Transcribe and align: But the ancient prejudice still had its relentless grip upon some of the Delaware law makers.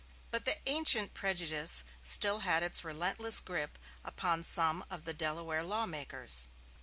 But 0.31 0.45
the 0.45 0.57
ancient 0.67 1.13
prejudice 1.13 1.83
still 2.01 2.39
had 2.39 2.63
its 2.63 2.83
relentless 2.83 3.39
grip 3.39 3.77
upon 4.03 4.43
some 4.43 4.83
of 4.89 5.05
the 5.05 5.13
Delaware 5.13 5.61
law 5.61 5.85
makers. 5.85 6.47